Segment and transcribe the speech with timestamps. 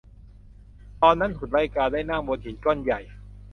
[1.01, 2.99] ตอนนั้นหุ่นไล่กาได้นั่งบนหินก้อนใหญ่